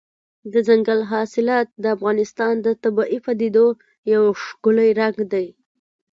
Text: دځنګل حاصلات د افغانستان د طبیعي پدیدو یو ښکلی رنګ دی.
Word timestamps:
دځنګل 0.53 0.99
حاصلات 1.11 1.67
د 1.83 1.85
افغانستان 1.95 2.53
د 2.65 2.67
طبیعي 2.83 3.19
پدیدو 3.25 3.67
یو 4.13 4.23
ښکلی 4.43 4.89
رنګ 4.99 5.17
دی. 5.33 5.47